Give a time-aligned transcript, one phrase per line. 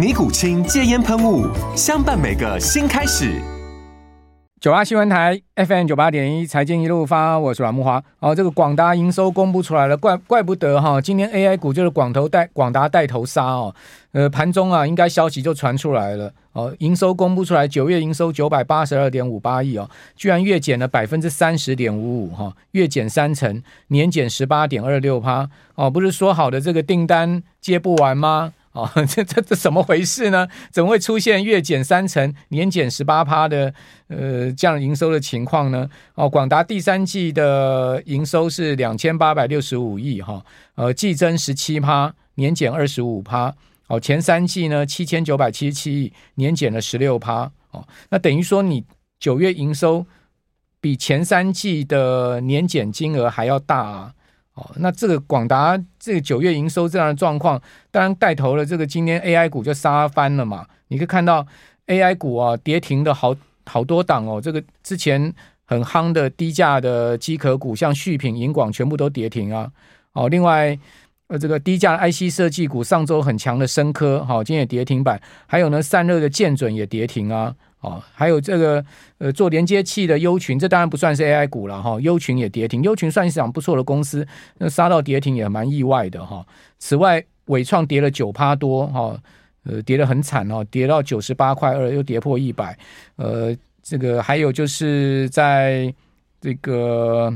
[0.00, 1.46] 尼古清戒烟喷雾，
[1.76, 3.38] 相伴每个新开始。
[4.58, 8.02] 九八新闻台 FM 九八点一，财经一路发，我是阮木华。
[8.18, 13.74] 哦，这个广达营收公布出来了，怪怪不得哈，今天 AI 股就是广投带广达带头杀哦。
[14.12, 28.54] 呃，盘中啊，应该消息就传出来了哦，营收公布出来，九月营收九百八十二点五八亿哦，居然月减了百分之三十点五五哈，月减三成，年减十八点二六趴哦，不是说好的这个订单接不完吗？
[28.72, 30.46] 哦， 这这这怎么回事呢？
[30.70, 33.74] 怎么会出现月减三成、年减十八趴的
[34.06, 35.90] 呃这样营收的情况呢？
[36.14, 40.44] 哦，广达第三季的营收是两千八百六十五亿哈，
[40.76, 43.52] 呃，季增十七趴，年减二十五趴。
[43.88, 47.50] 哦，前三季呢七千九百七十七亿，年减了十六趴。
[47.72, 48.84] 哦，那等于说你
[49.18, 50.06] 九月营收
[50.80, 54.14] 比前三季的年减金额还要大啊。
[54.54, 60.66] 哦那这个广达这个九月营收这样的状况，当然带头了，这个今天 AI 股就杀翻了嘛。
[60.88, 61.46] 你可以看到
[61.86, 63.34] AI 股啊跌停的好
[63.64, 65.32] 好多档哦，这个之前
[65.64, 69.70] 很夯的低价的机壳股，像旭品、银广全部都跌停啊。
[70.12, 70.76] 哦，另外
[71.28, 77.54] 呃这个低价 IC 设计股，上周很强的升科，好，今天也跌停板，还有呢散热的建准也跌停啊。
[77.80, 78.84] 哦，还有这个
[79.16, 81.98] 呃，做连接器的优群，这当然不算是 AI 股了哈。
[82.00, 84.26] 优群也跌停，优群算是场不错的公司，
[84.58, 86.46] 那杀到跌停也蛮意外的哈。
[86.78, 89.18] 此外，伟创跌了九趴多哈，
[89.64, 92.78] 呃，跌得很惨哦，跌到九十八块二，又跌破一百。
[93.16, 95.92] 呃，这个还有就是在
[96.38, 97.32] 这个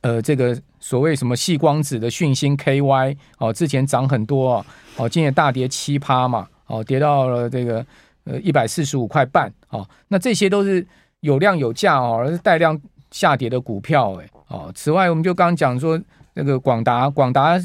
[0.00, 4.64] 呃，这个所谓什么细光子的讯芯 KY 哦，之前涨很多
[4.96, 7.84] 哦，今年大跌七趴嘛，哦，跌到了这个。
[8.26, 10.84] 呃，一百四十五块半，哦，那这些都是
[11.20, 12.76] 有量有价哦，而是带量
[13.12, 16.00] 下跌的股票，诶，哦，此外，我们就刚刚讲说
[16.34, 17.56] 那个广达，广达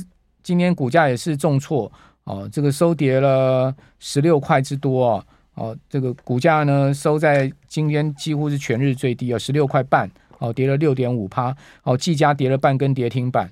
[0.44, 1.92] 今天股价也是重挫，
[2.26, 10.08] 哦，这个收跌了十六块之多，哦，这个股价呢收在今天几乎是全日最低啊，十六块半，
[10.38, 13.52] 哦，跌了六点五趴，哦，技嘉跌了半根跌停板，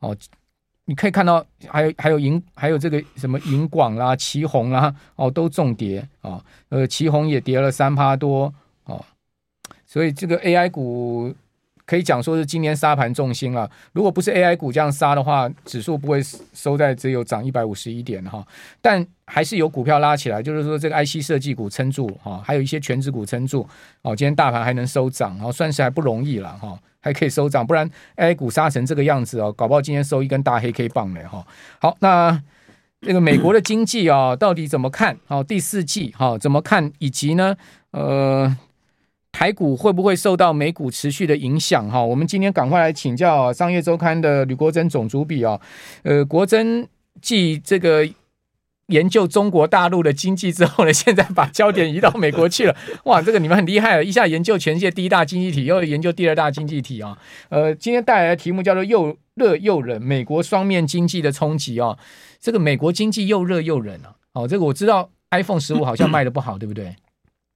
[0.00, 0.16] 哦。
[0.88, 6.42] 你可以看到还，有还有银，还有这个什么银广啦、奇鋐啦，哦，都重跌啊。
[6.70, 8.50] 呃，奇鋐也跌了三趴多
[8.84, 8.98] 啊。
[9.84, 11.34] 所以这个 AI 股
[11.88, 13.68] 可以讲说是今年杀盘重心了。
[13.92, 16.20] 如果不是 AI 股这样杀的话，指数不会
[16.52, 18.46] 收在只有涨一百五十一点哈。
[18.82, 23.66] 但还是有股票拉起来，就是说这个 IC 设计股撑住哈，还有一些权值股撑住
[24.02, 24.14] 哦。
[24.14, 26.78] 今天大盘还能收涨，然后算是还不容易了哈。
[27.00, 31.46] 还可以收涨，不然 AI 股杀成这个样子哦，搞不好今天收一根大黑 K 棒嘞哈。
[31.80, 32.42] 好，那
[33.00, 35.16] 这个美国的经济啊，到底怎么看？
[35.26, 36.92] 好，第四季好怎么看？
[36.98, 37.56] 以及呢，
[37.92, 38.54] 呃，
[39.38, 41.88] 台股会不会受到美股持续的影响？
[41.88, 45.60] 哈，我们今天赶快来请教商业周刊的吕国珍总主笔哦，
[46.02, 46.88] 呃，国珍
[47.22, 48.08] 继这个。
[48.88, 52.74] 研究中国大陆的经济之后呢，现在把焦点移到美国去了。
[53.04, 57.18] 哇，这个你们很厉害了，一下研究全世界第一大经济体，又研究第二大经济体啊。
[57.50, 61.98] 呃，今天带来的题目叫做“又热又冷”，美国双面经济的冲击啊。
[62.40, 64.16] 这个美国经济又热又冷啊。
[64.32, 66.96] 哦，这个我知道，iPhone 十五好像卖的不好，对不对？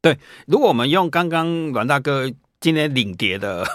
[0.02, 2.30] 对，如果我们用刚刚阮大哥
[2.60, 3.64] 今天领跌的。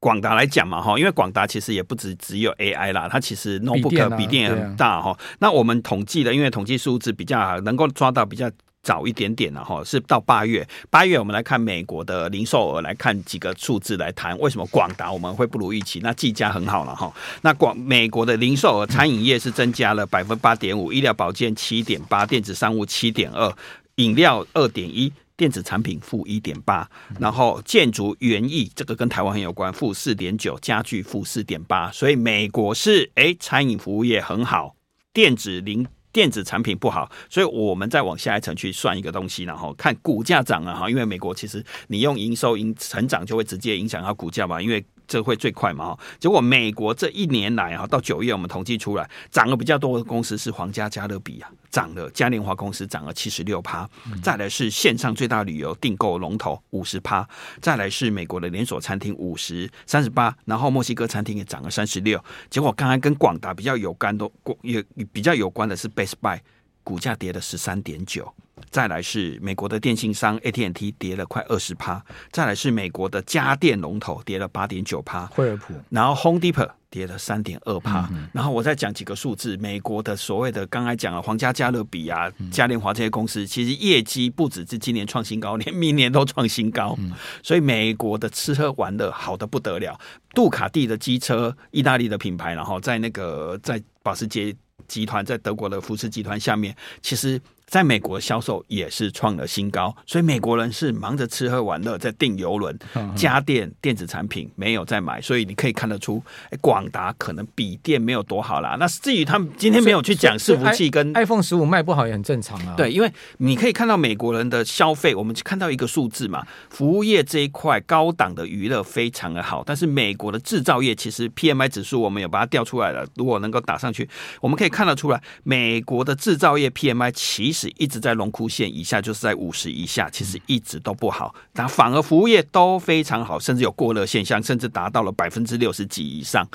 [0.00, 5.18] 广达来讲嘛，哈，因为广达其实也不止只有 AI 啦，它其实 notebook 笔电也很大哈。
[5.40, 8.48] 那我们统计的，因为统计数字比较能够抓到比较
[8.80, 10.64] 早一点点了哈，是到八月。
[10.88, 15.98] 八月我们来看美国的零售额，来看几个数字来谈为什么广达我们会不如预期。
[16.00, 17.12] 那技嘉很好了哈。
[17.42, 23.52] 那广美国的零售额，餐饮业是增加了百分之八点五，医疗保健七点八，电子商务七点二，
[23.96, 25.12] 饮料二点一。
[25.38, 26.90] 电子产品负一点八，
[27.20, 34.74] 然后建筑园艺这个跟台湾很有关，负四点九，家具负四点八，所以美国是哎，餐饮服务业很好，
[35.12, 40.90] 电子零电子产品不好，所以我们再往下一层去算一个东西，然后看股价涨了哈。
[40.90, 45.98] 因为美国其实你用营收营成长就会直接影响到股价嘛，因为这会最快嘛哈。
[46.20, 53.88] 结果美国这一年来哈，到九月我们统计出来涨了比较多的公司是皇家加勒比啊，涨了嘉年华公司涨了七十六趴，
[54.22, 57.28] 再来是线上最大旅游订购龙头五十趴，
[57.60, 62.22] 再来是美国的连锁餐厅五十三十八，然后墨西哥餐厅也涨了三十六。
[62.50, 64.30] 结果刚才跟广达比较有关的，
[64.62, 66.38] 也比较有关的是 Best Buy。
[66.84, 68.32] 股价跌了十三点九，
[68.70, 86.96] 再来是美国的电信商 AT&T 跌了快二十趴，再来是美国的家电龙头跌了八点九趴，惠而浦，然后 Home Depot 跌了三点二趴，然后我再讲几个数字，美国的所谓的刚才讲了皇家加勒比啊、嘉年华这些公司，其实业绩不只是今年创新高，连明年都创新高，
[87.42, 89.98] 所以美国的吃喝玩乐好的不得了，
[90.34, 94.54] 杜卡迪的机车，意大利的品牌，然后在那个在保时捷。
[94.86, 97.38] 集团在德国的福斯集团下面，其实。
[97.68, 102.76] 在美国销售也是创了新高，所以美国人是忙着吃喝玩乐，在订游轮、
[103.14, 108.76] 家电、电子产品没有在买，所以你可以看得出，哎，广达可能笔电没有多好啦。
[108.80, 112.74] 那至于他们今天没有去讲伺服器跟 iPhone 十五卖不好也很正常啊。
[112.74, 124.08] 对，因为你可以看到美国人的消费，我们看到一个数字嘛，服务业这一块高档的娱乐非常的好，但是美国的制造业其实 PMI 指数我们有把它调出来了，如果能够打上去，
[124.40, 127.57] 我们可以看得出来，美国的制造业 PMI 其实。
[127.58, 131.34] 是一直在龙枯线以下，就是在五十以下，其实一直都不好。
[131.52, 136.46] 但反而服务业都非常好，甚至有过热现象，甚至达到了百分之六十几以上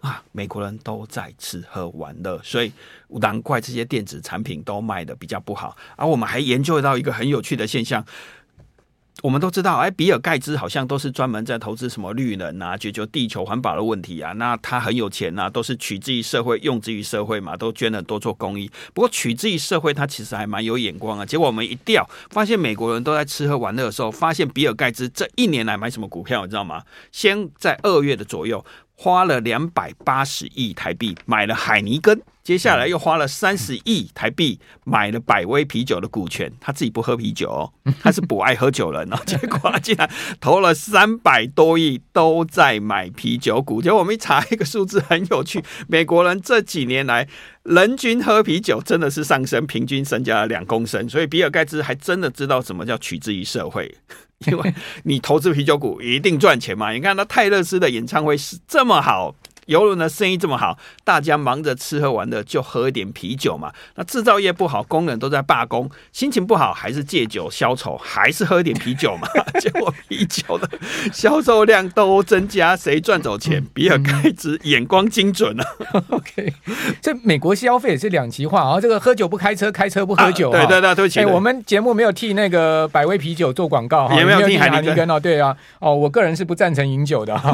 [0.00, 0.22] 啊！
[0.32, 2.70] 美国人都在吃喝玩乐，所以
[3.08, 5.76] 难怪这些电子产品都卖的比较不好。
[5.96, 8.04] 而、啊、我们还研究到一个很有趣的现象。
[9.22, 14.32] 我们都知道，哎，比尔盖茨好像都是专门在投资什么绿能啊，解决地球环保的问题啊。
[14.32, 18.70] 那他很有钱啊，都是取之于社会，用之于社会嘛，都捐了多做公益。
[18.94, 21.26] 不过取之于社会，他其实还蛮有眼光啊。
[21.26, 26.82] 结果我们一调，发现美国人都在吃喝玩乐的时候，发现比尔盖茨这一年来买什么股票，你知道吗？
[27.12, 28.64] 先在二月的左右。
[29.02, 36.52] 花了两百八十亿台币买了海尼根，接下来又花了三十亿台币买了百威啤酒的股权。
[36.60, 39.16] 他自己不喝啤酒哦，他是不爱喝酒人哦。
[39.24, 40.06] 结果他竟然
[40.38, 43.80] 投了三百多亿都在买啤酒股。
[43.80, 47.26] 结果我们一查一个数字很有趣，美国人这几年来
[47.62, 51.08] 人均喝啤酒真的是上升，平均增加了两公升。
[51.08, 53.96] 所以比尔盖茨还真的知道什么叫取之于社会。
[54.46, 56.92] 因为你投资啤酒股一定赚钱嘛？
[56.92, 59.34] 你看那泰勒斯的演唱会是这么好。
[59.66, 63.72] 邮轮的生意这么好，大家忙着吃喝玩乐，就喝一点啤酒嘛。
[63.94, 69.28] 那制造业不好，工人都在罢工，心情不好，还是借酒消愁，还是喝一点啤酒嘛。
[69.60, 70.68] 结果啤酒的
[71.12, 73.64] 销售量都增加，谁赚走钱？
[73.74, 75.64] 比尔盖茨眼光精准啊。
[76.10, 76.52] OK，
[77.00, 78.80] 这美国消费也是两极化啊。
[78.80, 80.50] 这个喝酒不开车，开车不喝酒。
[80.50, 81.24] 对对对，对不起。
[81.24, 85.20] 我们节目没有替那个百威啤酒做广告，也没有替海尼根哦。
[85.20, 87.50] 对啊，哦，我个人是不赞成饮酒的哈。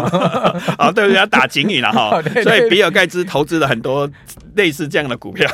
[0.78, 2.22] 哦， 对不起，要打警语了哈。
[2.44, 4.08] 所以比尔盖茨投资了很多
[4.54, 5.50] 类似这样的股票。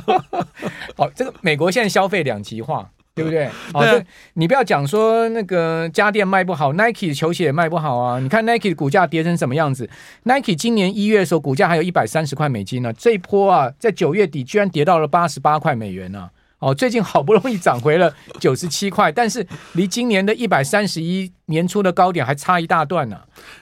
[0.96, 3.48] 好，这个美国现在消费两极化，对不对？
[3.72, 4.04] 好，对啊，
[4.34, 8.20] 你不要讲说那个家电卖不好，Nike 的球鞋也卖不好啊。
[8.20, 9.88] 你看 Nike 的股价跌成什么样子
[10.24, 16.30] ？Nike 今年一月的时候股价还有一百三十块美金呢，这一波啊，在九月底居然跌到了八十八块美元呢，啊。
[16.58, 23.16] 哦，最近好不容易涨回了九十七块，但是离今年的一百三十一年初的高点还差一大段呢，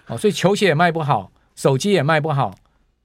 [0.06, 0.14] 啊。
[0.14, 1.32] 哦，所以球鞋也卖不好。
[1.54, 2.54] 手机也卖不好，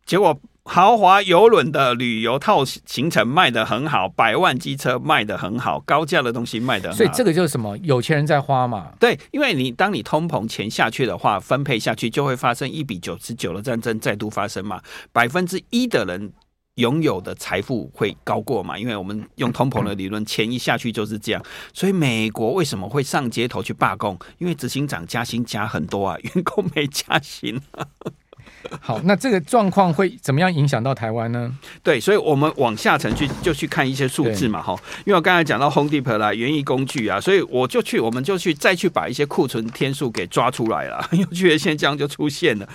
[0.05, 6.97] 结果豪华游轮的旅游套行程卖得很好，百万机车卖得很好，高价的东西卖得很好。
[6.97, 7.75] 所以这个就是什么？
[7.79, 8.91] 有钱人在花嘛？
[8.99, 14.79] 对，因为你当你通膨钱下去的话，分配下去就会发生一比九十九的战争再度发生嘛。
[15.11, 16.31] 百分之一的人
[16.75, 18.77] 拥有的财富会高过嘛？
[18.77, 21.43] 因为我们用通膨的理论，钱一下去就是这样。
[21.73, 24.15] 所以美国为什么会上街头去罢工？
[24.37, 27.87] 因为执行长加薪加很多啊，员工没加薪啊。
[28.81, 31.51] 好，那这个状况会怎么样影响到台湾呢？
[31.81, 34.75] 对，所以我们往下层去就去看一些数字嘛，哈。
[35.05, 41.01] 因为我刚才讲到 Home Depot 啦，园艺工具啊，所以我就去，我们就去再去把一些库存天数给抓出来了。
[41.09, 42.67] 很有趣的现象就出现了。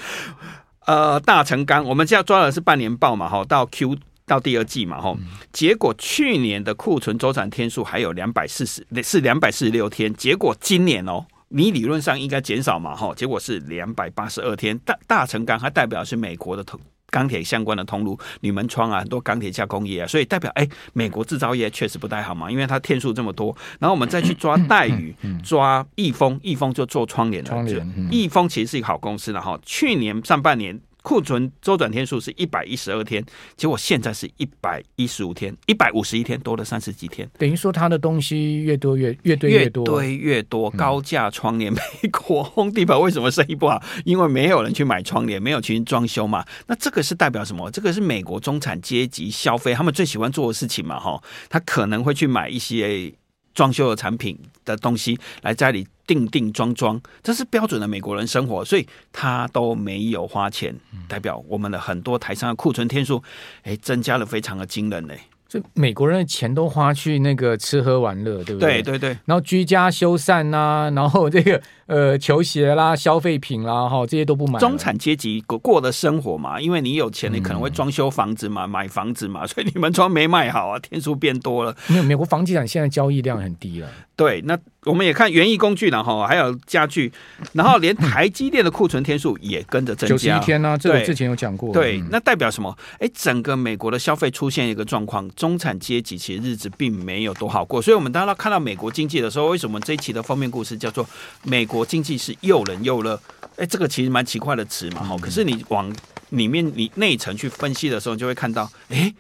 [0.87, 5.15] 呃，大成钢，我们现在抓的是半年报嘛，哈，到 Q 到第二季嘛，哈。
[5.53, 10.13] 结果去年的库存周转天数还有两百四十，是两百四十六天。
[10.15, 11.27] 结果今年哦。
[11.49, 14.79] 你理论上应该减少嘛，哈，结果是两百八十二天。
[14.79, 16.79] 大大成钢它代表是美国的铜
[17.11, 23.57] 钢铁相关的通路，铝门窗啊，很多钢铁加工业啊，所以代表哎，美国制造业确实不太好嘛，因为它天数这么多。
[23.79, 29.57] 然后我们再去抓戴宇，抓易丰，易丰就做窗帘的，窗帘，易丰其实是一个好公司了哈。
[29.63, 33.23] 去年上半年库存周转天数是一百一十二天，
[33.59, 37.29] 结果现在是一百一十五天，一百五十一天，多了三十几天。
[37.39, 40.71] 等于说，它的东西越多越越堆越多，越堆越多。
[40.71, 41.81] 高价窗帘，美
[42.11, 43.83] 国 Home Depot 为什么生意不好？
[44.07, 46.43] 因为没有人去买窗帘，没有去装修嘛。
[46.69, 47.71] 那这个是代表什么？
[47.71, 50.99] 这个是美国中产阶级消费他们最喜欢做的事情嘛？
[50.99, 53.13] 哈，他可能会去买一些
[53.53, 55.87] 装修的产品的东西来家里。
[56.07, 60.75] 定定装装，这是标准的美国人生活，所以他都没有花钱，
[61.09, 63.23] 代表我们的很多台商的库存天数，
[63.63, 65.19] 哎，增加了非常的惊人嘞。
[65.47, 68.83] 就美国人的钱都花去那个吃喝玩乐，对不对？
[68.83, 69.19] 对对对。
[69.25, 74.59] 然后居家修缮呐、啊， 然后这个呃球鞋啦、消费品啦，哈，这些都不买。
[74.59, 81.77] 中产阶级过过的生活嘛，因为你有钱，你可能会装修房子嘛，嗯、买房子嘛， 所以你们装没卖好啊，天数变多了。
[81.87, 83.89] 没有，美国房地产现在交易量很低了。
[84.17, 87.13] 对，那我们也看园艺工具了哈，还有家具，
[87.53, 90.15] 然后连台积电的库存天数也跟着增加。
[90.15, 91.73] 九十一天呢、啊，这个之前有讲过。
[91.73, 92.77] 对，那代表什么？
[92.99, 97.81] 哎，整个美国的消费出现一个状况，中产阶级其实日子并没有多好过。
[97.81, 101.07] 所以，我们当然看到美国经济的时候，为什么这一期的封面故事叫做
[101.45, 103.19] “美国经济是又冷又热”？
[103.57, 105.17] 哎，这个其实蛮奇怪的词嘛，哈。
[105.21, 105.91] 可是你往
[106.31, 109.15] 里面你内层去分析的时候，就会看到，哎。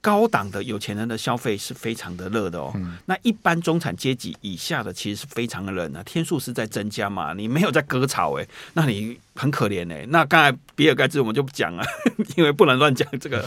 [0.00, 10.06] 高档的有钱人的消费是非常的热的哦，嗯、那一般中产阶级以下的其实是非常的冷啊，天数是在增加嘛，你没有在割草哎，那你很可怜哎。
[10.08, 11.84] 那刚才比尔盖茨我们就不讲了，
[12.36, 13.46] 因为不能乱讲这个，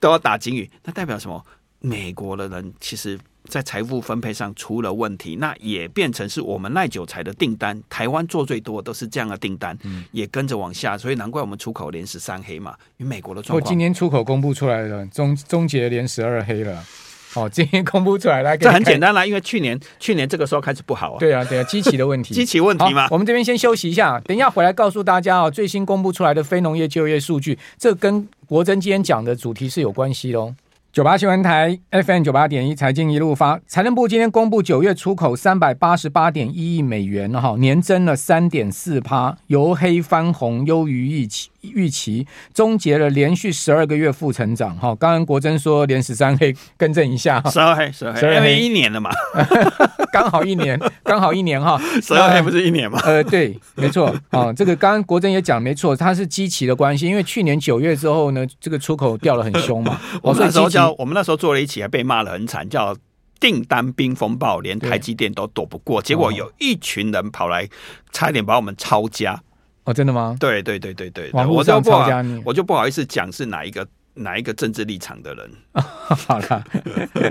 [0.00, 0.70] 都要打警语。
[0.84, 1.44] 那代表什么？
[1.80, 3.18] 美国的人其实。
[3.48, 7.82] 在财富分配上出了问题，那也变成是我们耐久材的订单。
[7.88, 12.74] 台湾做最多都是这样的订单，嗯、也跟着往下，所以难怪我们出口连十三黑嘛。
[12.98, 16.84] 因为美国的状况，今天出口公布出来了，终终结连十二黑了。
[17.34, 21.18] 哦， 今天公布出来了，这很简单啦，因为去年去年这个时候开始不好啊。
[21.18, 23.08] 对啊，对啊，机器的问题，机器问题嘛。
[23.10, 30.54] 我们这边先休息一下，等一下回来告诉大家哦，最新公布出来的非农业就业数据，这跟国珍今天讲的主题是有关系喽。
[30.92, 41.48] 九八新闻台 FM 九八点一财经一路发，财政部今天公布九月出口三百八十八点一亿美元，哈，年增了三点四趴，由黑翻红，优于预期。
[41.62, 49.10] 预期终结了连续十二个月负成长，哈，刚刚国珍说连十三黑，更正一下，十二黑，十二黑，因为一年了嘛，
[50.12, 53.00] 刚好一年，刚好一年哈， 十二黑不是一年吗？
[53.04, 62.96] 呃，对，没错，啊，这个刚刚国珍也讲没错，它是基期的关系，因为去年九月之后呢，这个出口掉了很凶嘛， 我们那时候叫我们那时候做了一起，还被骂得很惨，叫
[63.38, 67.68] 订单冰风暴，连台积电都躲不过，结果有一群人跑来，
[68.12, 69.42] 差一点把我们抄家。
[69.90, 70.36] 哦，真的吗？
[70.38, 72.08] 对对对对对，我就不好，
[72.44, 75.50] 我就不好意思讲是哪一个哪一个政治立场的人。
[75.74, 76.64] 好了，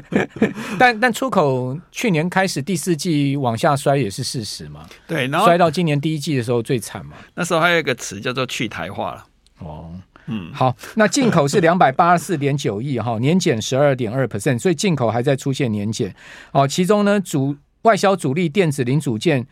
[0.78, 4.86] 但但出口去年开始第四季往下摔也是事实嘛？
[5.08, 7.13] 对，然后摔到今年第一季的时候最惨嘛。
[7.34, 9.25] 那时候还有一个词叫做去台化了。
[9.60, 9.92] 哦，
[10.28, 16.13] 嗯，好，那进口是两百八十四点九亿哈，年减十二点二 percent，所以进口还在出现年减。
[16.51, 19.48] 哦，其中呢主外销主力电子零组件。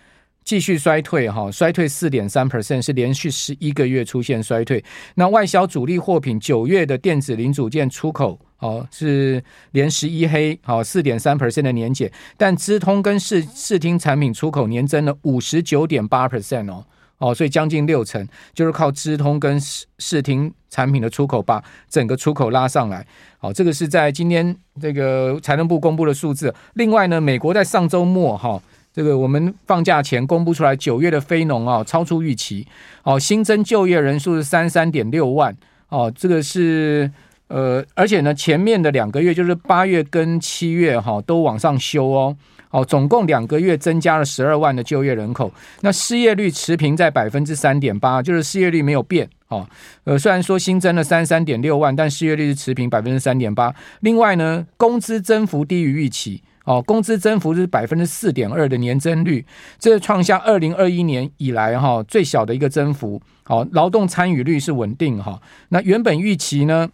[0.48, 4.82] 继续衰退哈，衰退四点三 percent，是连续十一个月出现衰退。
[5.16, 16.86] 那外销主力货品九月的电子零组件出口哦是连十一黑，好四点三 percent 的年减，但资通跟视视听产品出口年增了五十九点八 percent 哦，
[17.18, 23.06] 哦，所以将近六成，就是靠资通跟视视听产品的出口把整个出口拉上来。
[23.38, 26.56] 好，这个是在今天这个财政部公布的数字。
[26.76, 28.64] 另外呢，美国在上周末哈。
[28.98, 32.66] 这个我们放假前公布出来，九月的非农啊超出预期，
[33.04, 35.56] 哦，新增就业人数是三三点六万，
[35.90, 37.12] 哦，这个是
[37.48, 42.36] 呃，而且呢，前面的两个月就是八月跟七月哈都往上修哦，
[42.72, 49.70] 哦，总共两个月增加了十二万的就业人口，那失业率持平在百分之三点八，就是失业率没有变，哦，
[50.06, 56.42] 呃，虽然说新增了三三点六万，但失业率是持平百分之三点八，另外呢，工资增幅低于预期。
[56.68, 59.46] 哦，工资增幅是百分之四点二的年增率，
[59.80, 63.22] 这创下二零二一年以来哈最小的一个增幅。
[63.44, 65.42] 好，劳动参与率是稳定哈。
[65.70, 66.90] 那原本预期呢，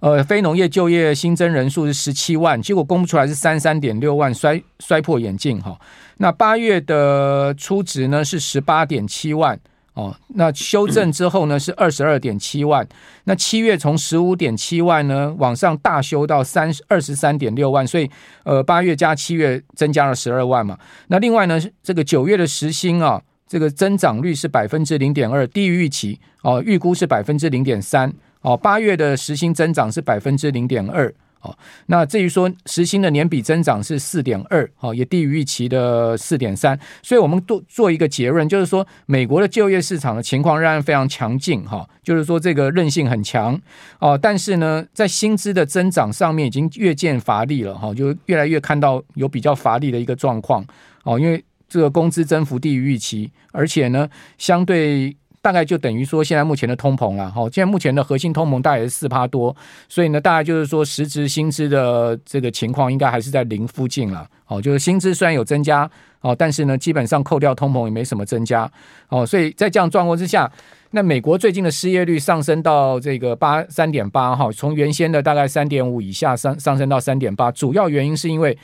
[0.00, 5.80] 呃，非农业就业新增人数是十七万，结果公布出来是三三点六万，摔摔破眼镜哈。
[6.18, 9.58] 那八月的初值呢是十八点七万。
[9.98, 12.86] 哦，那修正之后呢是二十二点七万，
[13.24, 18.08] 那七月从十五点七万呢往上大修到三二十三点六万，所以
[18.44, 20.78] 呃八月加七月增加了十二万嘛。
[21.08, 28.56] 那另外呢，这个九月的时薪啊，这个增长率是百分之零点二，低于预期哦，预估是百分之零点三哦。
[28.56, 43.60] 八月的时薪增长是百分之零点二哦，那至于说实薪的年比增长是四点二，哦，也低于预期的四点三，所以我们做做一个结论，就是说美国的就业市场的情况仍然非常强劲，哈，就是说这个韧性很强，
[44.00, 50.64] 哦，但是呢，在薪资的增长上面已经越见乏力了，哈，就越来越看到有比较乏力的一个状况，
[51.04, 55.16] 哦，因为这个工资增幅低于预期，而且呢，相对。
[55.48, 59.56] 大概就等于说，现在目前的通膨了，哈，现在目前的核心通膨大概是四趴多，
[59.88, 65.90] 所以呢，大概就是说，实质薪资的这个情况应该还是在零附近了，哦，就是薪资虽然有增加，
[66.20, 68.70] 哦，但是呢，基本上扣掉通膨也没什么增加，
[69.08, 70.52] 哦，所以在这样状况之下，
[70.90, 78.58] 那美国最近的失业率上升到这个八三点八，哈，从原先的大概三点五以下上上升到三点八，主要原因是因为。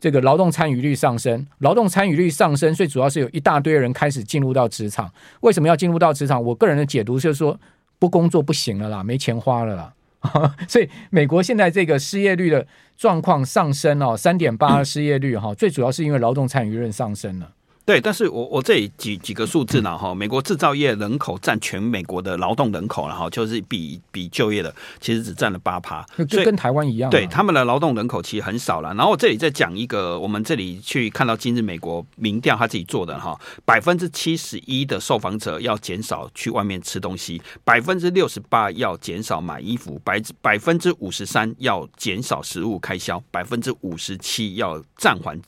[0.00, 5.12] 这个劳动参与率上升，劳动参与率上升，最主要是有一大堆人开始进入到职场。
[5.40, 6.42] 为什么要进入到职场？
[6.42, 7.58] 我个人的解读就是说，
[7.98, 9.92] 不工作不行了啦，没钱花了啦。
[10.68, 17.52] 所以，美国现在这个失业率的状况上升哦，三点八的失业率哈，最主要是因为劳动参与率上升了。
[17.88, 27.08] 对，但是我我这里几几个数字呢哈，美国制造业人口占全美国的劳动人口，然后就是比比就业的，其实只占了八趴，就跟台湾一样。
[27.08, 28.92] 对，他们的劳动人口其实很少了。
[28.92, 45.40] 然后我这里再讲一个，我们这里去看到今日美国民调他自己做的哈，百分之七十一的受访者要减少去外面吃东西，百分之六十八要减少买衣服，百百分之五十三要减少食物开销，百分之五十七要暂缓。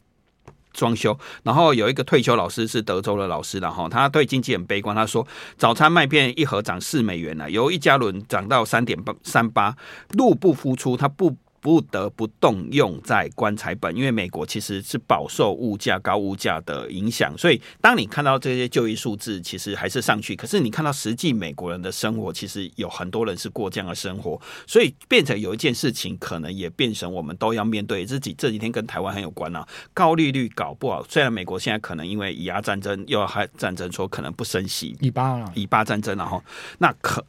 [0.73, 9.77] 装修，然后有一个退休老师是德州的老师，然后他对经济很悲观，他说早餐麦片一盒涨四美元了，由一加仑涨到三点八三八，
[10.11, 11.37] 入不敷出，他不。
[11.61, 28.01] 不得不动用在棺材本，因为美国其实是饱受物价高物价的影响，所以当你看到这些就业数字其实还是上去，可是你看到实际美国人的生活，其实有很多人是过这样的生活，所以变成有一件事情，可能也变成我们都要面对。
[28.07, 29.65] 自己这几天跟台湾很有关啊，
[29.95, 31.05] 高利率搞不好。
[31.09, 36.43] 虽然美国现在可能因为以巴战争又要还战争，说可能不升息，以巴了，以巴战争然后
[36.79, 37.25] 那可。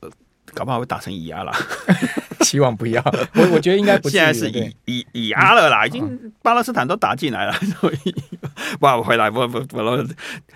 [0.53, 1.51] 搞不好会打成以牙了，
[2.41, 3.01] 希望不要。
[3.35, 8.15] 我我觉得应该不现在是以以以压了啦，已经巴勒斯坦都打进来了，所以
[8.79, 9.79] 不好回来不不不，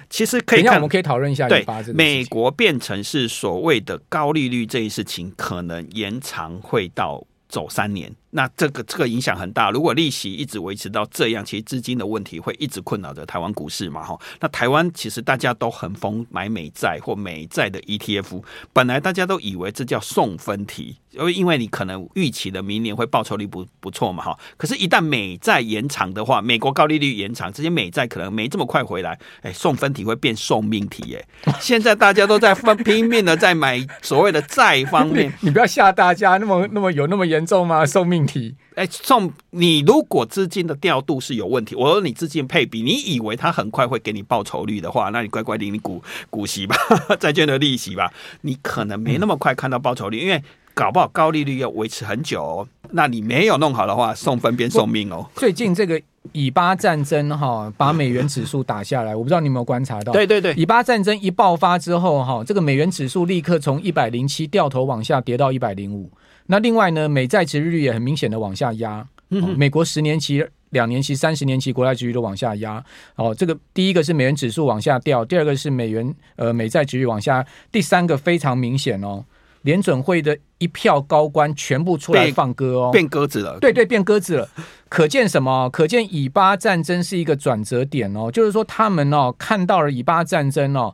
[0.09, 1.47] 其实可以看，我们可以讨论一下。
[1.47, 8.13] 对，美国变成是所谓的高利率这一事情，可能延长会到走三年。
[8.36, 14.19] 那这个这个影响很大，如果利息一直维持到这样，其实资金的问题会一直困扰着台湾股市嘛，哈。
[14.41, 18.43] 那台湾其实大家都很疯买美债或美债的 ETF，
[18.74, 24.38] 本来大家都以为这叫送分题，因为因为你可能预期的明年会报酬率不不错嘛，哈。
[24.58, 31.56] 可是，一旦美债延长的话，美国高利率延长，这些美债可能没这么快回来，哎，送分题会变送命题，哎。
[31.62, 37.86] 现在大家都在分拼命的在买所谓的债方面， 你不要吓大家，那么那么有那么严重吗？
[37.86, 38.24] 送命。
[38.25, 38.55] 题。
[38.75, 46.75] 哎，送你如果资金的调度是有问题，我说你资金配比，你以为他很快会给你报酬率的话，那你乖乖领你股股息吧，
[47.19, 48.11] 债券的利息吧，
[48.41, 50.43] 你可能没那么快看到报酬率，因为
[50.75, 52.67] 搞不好高利率要维持很久哦。
[52.91, 55.25] 那你没有弄好的话，送分变送命哦。
[55.35, 55.99] 最近这个
[56.33, 60.13] 以巴战争哈，把美元指数打下来，我不知道你有没有观察到？
[60.13, 66.11] 对对对，以巴战争一爆发之后哈，这个美元指数立刻从一百零七掉头往下跌到一百零五。
[66.47, 72.83] 那另外呢，美债殖利率也很明显的往下压，哦，美国十年期、两年期、三十年期国债殖利率都往下压。
[73.15, 79.25] 哦，这个第一个是美元指数往下掉，第二个是美元呃美债殖利率往下，第三个非常明显哦，
[79.65, 83.58] 联准会的一票高官全部出来放鸽哦，变鸽子了。
[83.60, 84.47] 对对，变鸽子了。
[84.88, 85.67] 可见什么？
[85.71, 90.93] 可见以巴战争是一个转折点哦，就是说他们哦看到了以巴战争哦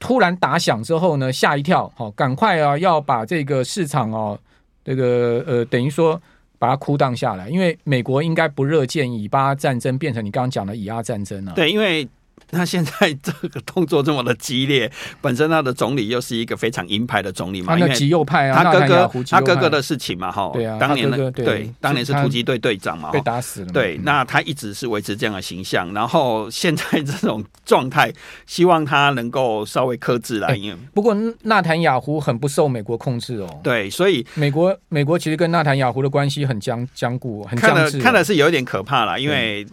[0.00, 4.38] 突然打响之后呢，吓一跳，好，赶快啊要把这个市场哦。
[4.82, 6.18] 这个呃，等于说
[6.58, 11.52] 把它哭荡下来，因为美国应该不热见以巴战争变成你刚刚讲的以阿战争了。
[11.54, 12.08] 对，因为。
[12.52, 28.12] 那现在这个动作这么的激烈， 本身他的总理又是一个非常鹰派的总理嘛，他极右派啊，他哥哥他哥哥的事情嘛，哈，对啊，当年的对，对，当年是突击队队长嘛，被打死了，对，那他一直是维持这样的形象，然后 现在这种状态，
[28.46, 30.56] 希望他能够稍微克制来。
[30.56, 39.66] 因为不过纳坦雅胡很不受美国控制哦，对，所以美国美国其实跟纳坦雅胡的关系很僵僵固，很僵看的看的是有点可怕了，因为。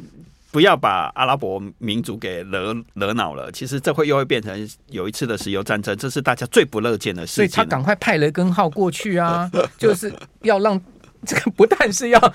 [0.56, 7.36] 不要把阿拉伯民族给惹惹恼了，其实这会又会变成有一次的石油战争，这是大家最不乐见的事情。
[7.36, 10.10] 所以他赶快派雷根号过去啊， 就是
[10.44, 10.80] 要让
[11.26, 12.34] 这个不但是要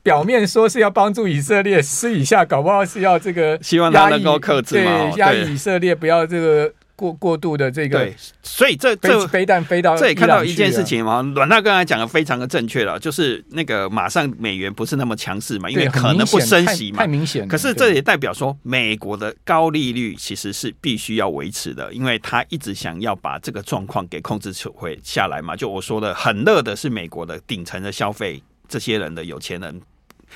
[0.00, 17.46] 表面说是要帮助以色列，私底下搞不好是要这个希望他能够克制嘛，对，压抑以色列不要这个过过度的这个，对，所以这这飞弹飞到，这也看到一件事情嘛，阮大刚才讲的非常的正确了，就是那个马上美元不是那么强势嘛，因为可能不升息嘛，太明显。
[17.46, 25.54] 可是这也代表说，美国的高利率其实是必须要维持的，因为他一直想要把这个状况给控制回下来嘛。
[25.54, 29.80] 就我说的，很热的是美国的顶层的消费，这些人的有钱人。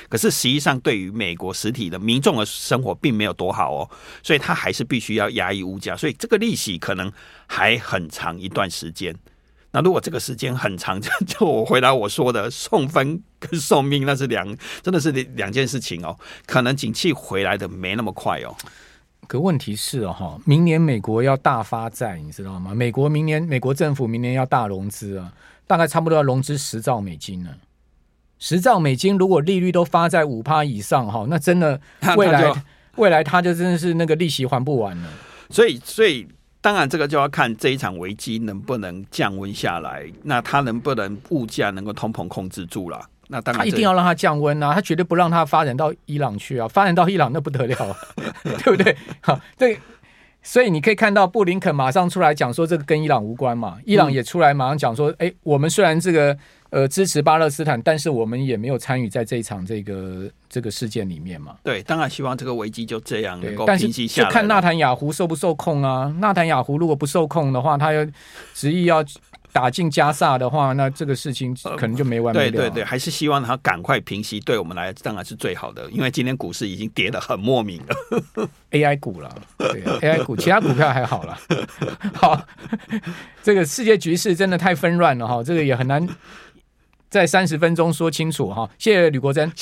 [0.09, 3.91] 可是实际上，对于美国实体的民众的生活并没有多好哦，
[4.23, 7.13] 所以他还是必须要压抑物价，所以这个利息可能
[7.47, 9.15] 还很长一段时间。
[9.73, 18.53] 那如果这个时间很长， 就我回答我说的送分跟送命，那是两真的是两件事情哦，可能景气回来的没那么快哦。
[19.29, 22.75] 可问题是哦，哈，明年美国要大发债，你知道吗？
[22.75, 25.33] 美国明年美国政府明年要大融资啊，
[25.69, 27.51] 大概差不多要融资十兆美金呢。
[28.41, 31.81] 十兆美金，如果利率都发在五趴以上，哈，那真的
[32.17, 32.53] 未来
[32.97, 35.09] 未来它就真的是那个利息还不完了。
[35.51, 36.27] 所以，所以
[36.61, 43.01] 当然这个就要看这一场危机能不能降温下来，那它能不能物价能够通膨控制住了？
[43.29, 47.97] 那当然，他一定要让它降温啊，他绝对不让它发展到伊朗去啊，发展到伊朗那不得了，
[48.65, 48.97] 对不对？
[49.21, 49.79] 好，对。
[50.43, 53.77] 所以你可以看到布林肯马上出来讲说，这个跟伊朗无关嘛。
[53.85, 56.35] 伊朗也出来马上讲说，哎、嗯，我们虽然这个
[56.71, 61.57] 呃支持巴勒斯坦，但是我们也没有参与在这一场这个这个事件里面嘛。
[61.63, 64.29] 对，当然希望这个危机就这样能够平息下来。
[64.29, 66.15] 就看纳坦雅胡受不受控啊？
[66.19, 68.07] 纳坦雅胡如果不受控的话，他又
[68.55, 69.05] 执意要。
[69.53, 72.47] 打进加萨的话，那这个事情可能就没完没了。
[72.47, 75.91] 呃、对对对，还是希望他赶快平息，对我们来当然是最好的。
[75.91, 79.29] 因为今天股市已经跌得很莫名了，AI 股了，
[79.59, 81.37] 对，AI 股，其他股票还好了。
[82.15, 82.41] 好，
[83.43, 86.09] 这个世界局势真的太纷乱了哈，这个也很难
[87.11, 88.71] 在三十分钟说清楚哈。
[88.79, 89.53] 谢谢吕国珍。